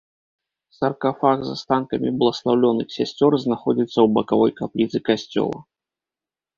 Саркафаг 0.77 1.37
з 1.49 1.57
астанкамі 1.57 2.09
бласлаўлёных 2.25 2.87
сясцёр 2.97 3.31
знаходзіцца 3.47 3.93
ў 4.01 4.07
бакавой 4.19 4.51
капліцы 4.65 4.97
касцёла. 5.13 5.59